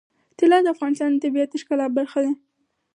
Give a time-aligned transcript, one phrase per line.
[0.37, 2.31] طلا د افغانستان د طبیعت د ښکلا برخه ده.